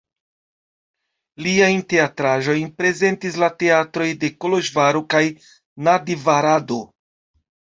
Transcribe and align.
Liajn 1.47 1.83
teatraĵojn 1.93 2.71
prezentis 2.79 3.37
la 3.43 3.51
teatroj 3.65 4.09
de 4.25 4.33
Koloĵvaro 4.45 5.05
kaj 5.17 5.23
Nadjvarado. 5.91 6.83